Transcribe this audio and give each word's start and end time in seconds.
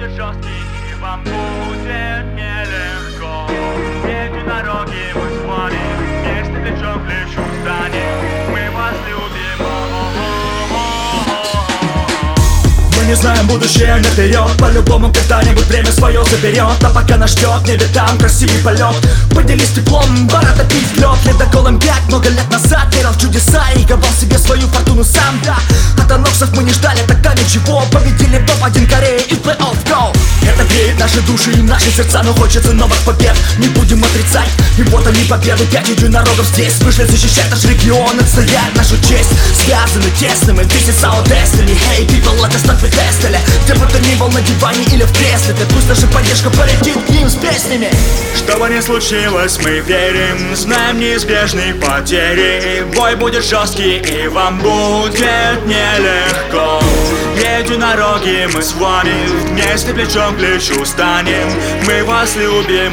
будет 0.00 0.16
жесткий 0.16 0.62
и 0.90 0.94
вам 1.00 1.22
будет 1.24 2.24
нелегко. 2.34 3.46
Единороги 4.04 5.12
мы 5.14 5.28
с 5.30 5.42
вместе 6.22 6.62
плечом 6.62 7.00
к 7.00 7.06
плечу 7.06 7.42
станем 7.62 8.40
не 13.10 13.16
знаем 13.16 13.44
будущее 13.48 13.96
наперед 13.96 14.56
По-любому 14.56 15.12
когда-нибудь 15.12 15.66
время 15.66 15.90
свое 15.90 16.24
заберет 16.26 16.84
А 16.84 16.90
пока 16.90 17.16
нас 17.16 17.32
ждет 17.32 17.66
небе 17.66 17.86
там 17.92 18.16
красивый 18.18 18.62
полет 18.62 18.94
Поделись 19.34 19.70
теплом, 19.70 20.28
бар 20.28 20.46
топить 20.56 20.96
лед 20.96 21.18
Ледоколом 21.26 21.80
пять 21.80 22.06
много 22.06 22.28
лет 22.28 22.48
назад 22.52 22.94
верил 22.94 23.10
в 23.10 23.20
чудеса 23.20 23.64
И 23.74 23.84
ковал 23.84 24.12
себе 24.12 24.38
свою 24.38 24.68
фортуну 24.68 25.02
сам, 25.02 25.40
да 25.44 25.56
От 26.00 26.12
анонсов 26.12 26.54
мы 26.54 26.62
не 26.62 26.72
ждали 26.72 27.00
тогда 27.08 27.34
ничего. 27.34 27.82
Победили 27.90 28.38
топ-1 28.46 28.88
Кореи 28.88 29.22
и 29.28 29.34
плей-офф 29.34 29.89
наши 31.10 31.26
души 31.26 31.52
и 31.52 31.62
наши 31.62 31.90
сердца 31.90 32.22
Но 32.24 32.34
хочется 32.34 32.72
новых 32.72 32.98
побед, 33.00 33.36
не 33.58 33.68
будем 33.68 34.02
отрицать 34.02 34.48
И 34.78 34.82
вот 34.84 35.06
они 35.06 35.22
победы, 35.24 35.64
пять 35.66 35.88
единорогов 35.88 36.46
здесь. 36.46 36.78
Вышли 36.80 37.04
защищать 37.04 37.50
наш 37.50 37.64
регион, 37.64 38.18
отстоять 38.18 38.74
нашу 38.76 38.96
честь. 38.98 39.30
Связаны 39.64 40.10
тесным, 40.18 40.60
и 40.60 40.64
this 40.64 40.88
is 40.88 41.04
our 41.04 41.22
destiny 41.26 41.74
Hey 41.88 42.06
people, 42.06 42.34
let 42.40 42.54
us 42.54 42.64
not 42.66 42.80
be 42.82 42.90
тестили 42.90 43.38
Где 43.64 43.74
бы 43.74 43.86
ты 43.86 43.98
ни 44.00 44.14
был 44.16 44.28
на 44.28 44.40
диване 44.40 44.84
или 44.92 45.04
в 45.04 45.12
кресле 45.12 45.54
Ты 45.54 45.66
пусть 45.74 45.88
наша 45.88 46.06
поддержка 46.08 46.50
полетит 46.50 46.96
к 47.06 47.08
ним 47.10 47.28
с 47.28 47.34
песнями. 47.34 47.90
Что 48.36 48.58
бы 48.58 48.68
ни 48.68 48.80
случилось, 48.80 49.58
мы 49.62 49.80
верим. 49.80 50.54
Знаем 50.54 51.00
неизбежные 51.00 51.74
потери. 51.74 52.84
Бой 52.96 53.16
будет 53.16 53.44
жесткий 53.44 53.98
и 53.98 54.28
вам 54.28 54.58
будет 54.58 55.66
нелегко 55.66 56.79
Единороги 57.70 58.48
мы 58.52 58.62
с 58.62 58.72
вами 58.72 59.28
Вместе 59.46 59.94
плечом 59.94 60.34
к 60.34 60.38
плечу 60.38 60.84
станем. 60.84 61.48
Мы 61.86 62.02
вас 62.02 62.34
любим 62.34 62.92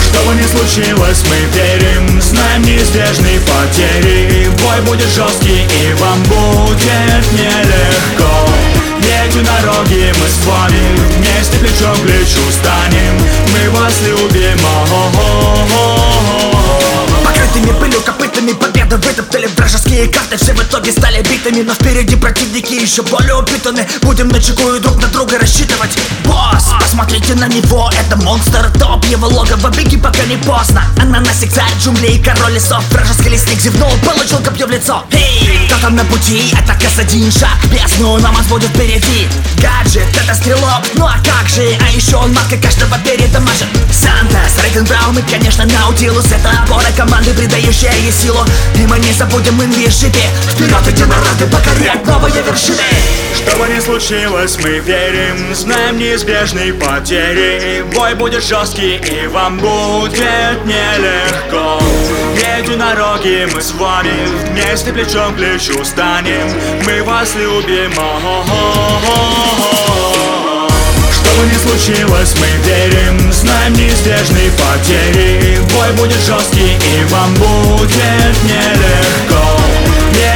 Что 0.00 0.20
бы 0.24 0.34
ни 0.36 0.42
случилось, 0.42 1.24
мы 1.28 1.36
верим 1.58 2.22
Знаем 2.22 2.62
неизбежные 2.62 3.40
потери. 3.40 4.48
Бой 4.62 4.80
будет 4.86 5.08
жесткий 5.08 5.64
и 5.64 5.94
вам 5.94 6.22
будет 6.22 7.32
нелегко. 7.32 8.48
Единороги 9.26 10.12
мы 10.20 10.28
с 10.28 10.46
вами 10.46 10.96
Вместе 11.16 11.58
плечом 11.58 11.96
к 11.96 12.02
плечу 12.02 12.52
станем. 12.52 13.18
Мы 13.52 13.70
вас 13.70 14.00
любим 14.06 14.38
Покрытыми 14.38 14.87
победы 18.88 19.06
вытоптали 19.06 19.46
вражеские 19.56 20.08
карты 20.08 20.36
Все 20.36 20.52
в 20.52 20.62
итоге 20.62 20.92
стали 20.92 21.22
битыми, 21.22 21.62
но 21.62 21.74
впереди 21.74 22.16
противники 22.16 22.74
еще 22.74 23.02
более 23.02 23.34
упитаны. 23.34 23.86
Будем 24.02 24.28
на 24.28 24.40
чеку 24.40 24.74
и 24.74 24.80
друг 24.80 25.00
на 25.00 25.08
друга 25.08 25.38
рассчитывать. 25.38 25.96
Босс, 26.24 26.72
посмотрите 26.80 27.34
на 27.34 27.48
него, 27.48 27.90
это 27.98 28.16
монстр 28.22 28.70
топ 28.78 29.04
Его 29.06 29.28
логово, 29.28 29.70
беги 29.70 29.96
пока 29.96 30.24
не 30.24 30.36
поздно. 30.36 30.82
Ананасик, 31.00 31.52
царь 31.52 31.72
джунглей, 31.80 32.22
король 32.22 32.54
лесов 32.54 32.84
Вражеский 32.90 33.30
лесник 33.30 33.60
зевнул, 33.60 33.90
получил 34.04 34.38
копье 34.38 34.66
в 34.66 34.70
лицо. 34.70 35.04
Эй, 35.12 35.66
кто 35.66 35.78
там 35.80 35.96
на 35.96 36.04
пути, 36.04 36.52
это 36.52 36.78
один 36.98 37.30
шаг 37.30 37.56
бездну 37.70 38.18
Нам 38.18 38.36
будет 38.48 38.70
впереди. 38.70 39.28
Гаджет, 39.60 40.08
это 40.16 40.34
стрелок, 40.34 40.82
ну 40.94 41.06
а 41.06 41.16
как 41.24 41.48
же? 41.48 41.76
А 41.80 41.90
еще 41.90 42.16
он 42.16 42.32
маска 42.32 42.56
каждого 42.56 42.98
передамажит 42.98 43.68
Сантос, 44.78 44.84
Рейган 44.84 44.84
Браун 44.84 45.18
и, 45.18 45.22
конечно, 45.30 45.64
Наутилус 45.64 46.26
Это 46.26 46.50
опора 46.62 46.90
команды, 46.96 47.32
придающая 47.34 47.92
ей 47.92 48.12
силу. 48.12 48.44
И 48.74 48.86
мы 48.86 48.98
не 48.98 49.12
забудем 49.12 49.62
инвишипи 49.62 50.22
Вперед 50.52 50.86
единороги 50.86 51.44
покорять 51.50 52.06
новые 52.06 52.42
вершины. 52.42 52.78
Что 53.34 53.56
бы 53.56 53.68
ни 53.68 53.80
случилось, 53.80 54.58
мы 54.62 54.78
верим. 54.78 55.54
Знаем 55.54 55.98
неизбежные 55.98 56.74
потери. 56.74 57.84
Бой 57.94 58.14
будет 58.14 58.44
жесткий 58.44 58.96
и 58.96 59.26
вам 59.26 59.58
будет 59.58 60.64
нелегко. 60.64 61.82
Единороги 62.36 63.48
мы 63.52 63.60
с 63.60 63.72
вами 63.72 64.12
Вместе 64.50 64.92
плечом 64.92 65.34
к 65.34 65.36
плечу 65.36 65.84
станем. 65.84 66.48
Мы 66.84 67.02
вас 67.02 67.34
любим. 67.34 67.92
Что 67.92 69.77
бы 71.38 71.46
ни 71.46 71.54
случилось, 71.54 72.34
мы 72.40 72.46
верим 72.68 73.32
Знаем 73.32 73.72
неизбежные 73.74 74.50
потери. 74.52 75.58
Бой 75.72 75.92
будет 75.92 76.20
жесткий 76.24 76.74
и 76.74 77.04
вам 77.10 77.34
будет 77.34 78.34
нелегко. 78.44 79.44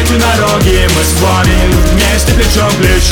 Единороги 0.00 0.88
мы 0.94 1.02
с 1.02 1.20
вами 1.20 1.58
Вместе 1.92 2.32
плечом 2.34 2.70
к 2.70 2.76
плечу 2.76 3.11